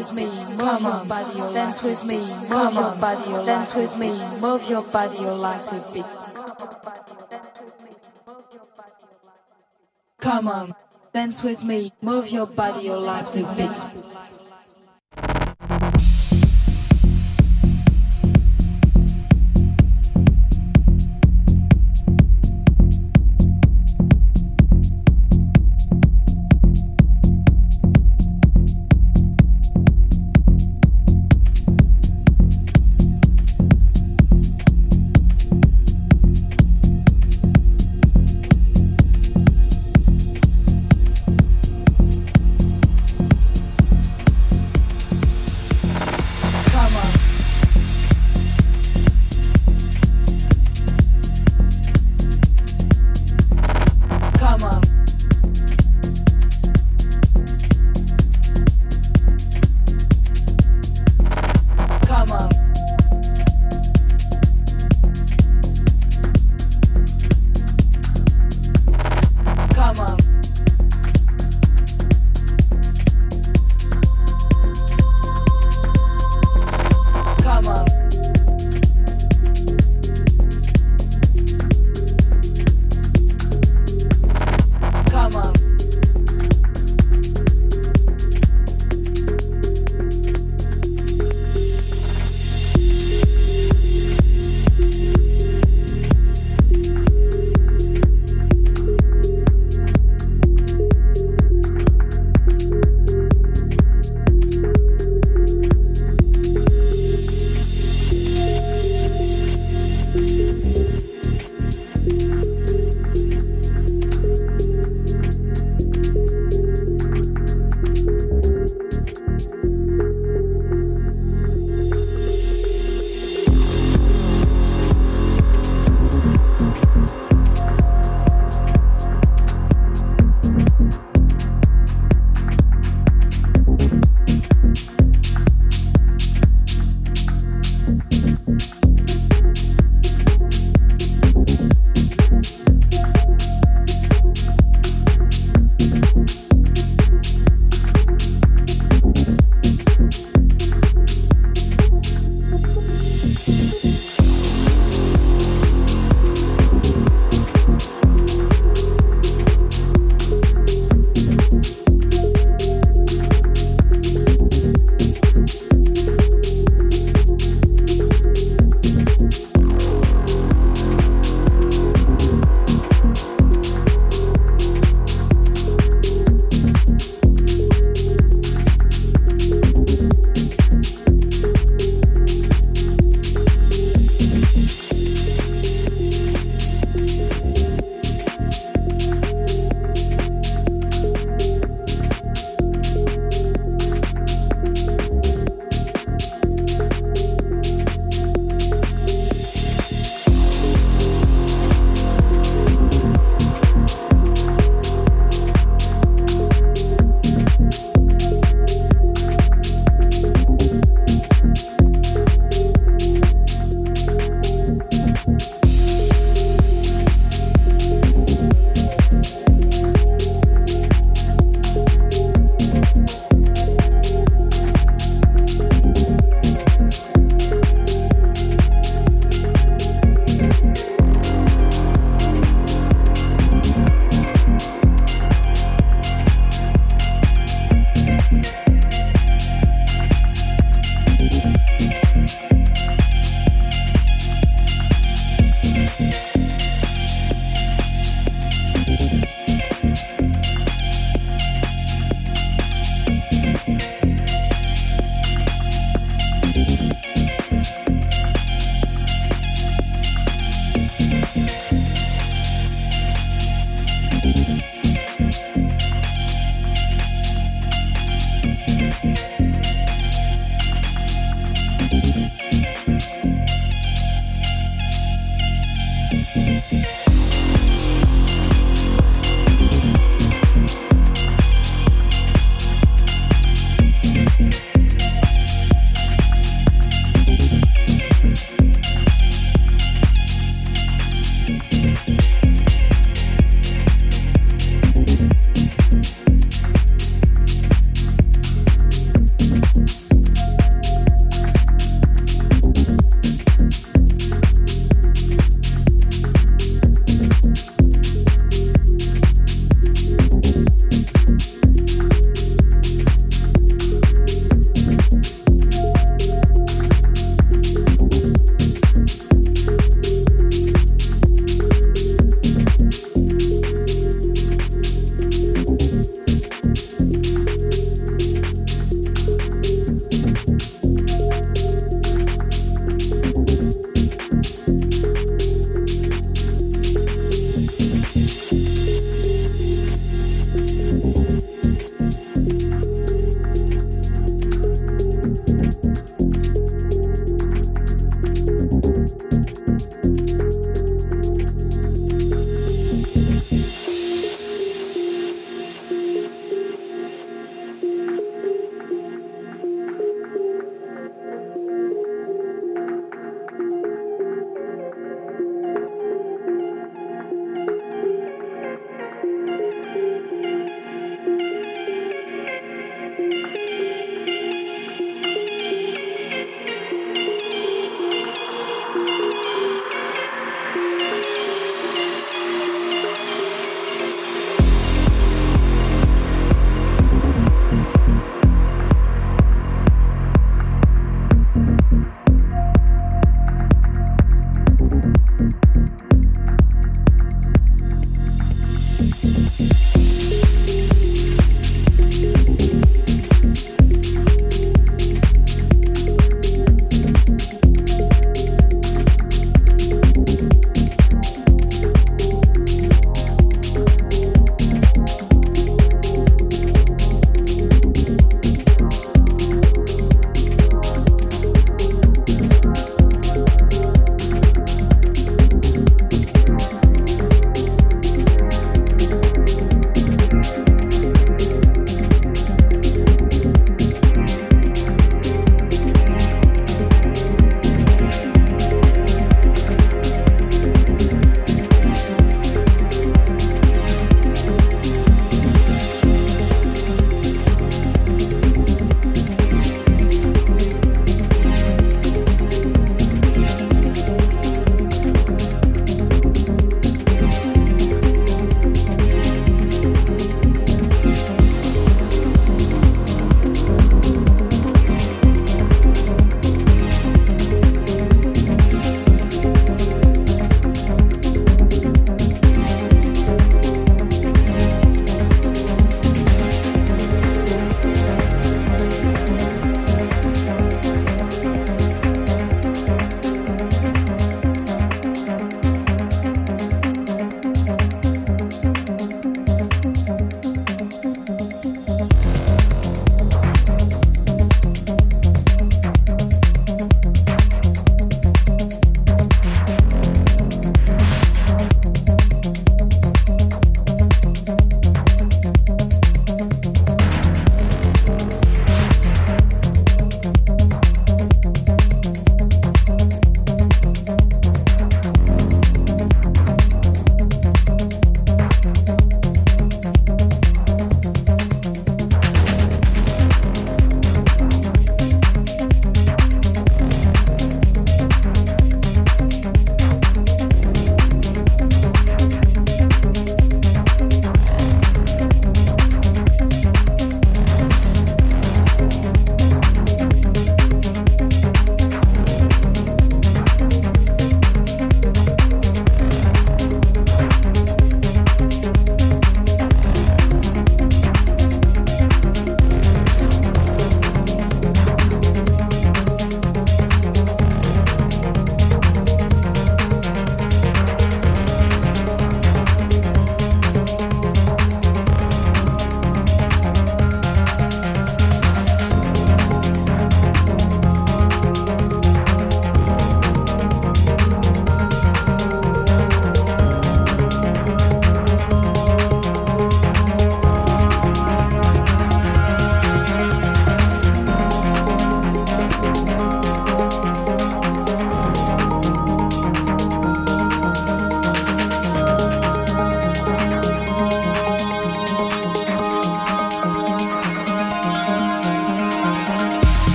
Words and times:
with 0.00 0.14
me, 0.14 0.24
move 0.56 0.80
your 0.80 1.04
body, 1.04 1.52
dance 1.52 1.84
with 1.84 2.04
me, 2.06 2.20
move 2.48 2.74
your 2.74 2.96
body, 2.96 3.30
dance 3.44 3.76
with 3.76 3.98
me, 3.98 4.08
move 4.40 4.66
your 4.68 4.82
body, 4.82 5.18
your 5.18 5.34
legs 5.34 5.72
a 5.72 5.92
bit. 5.92 6.06
Come 10.18 10.48
on, 10.48 10.74
dance 11.12 11.42
with 11.42 11.64
me, 11.64 11.92
move 12.00 12.30
your 12.30 12.46
body, 12.46 12.86
your 12.86 12.96
legs 12.96 13.36
a 13.36 13.42
bit. 13.56 14.29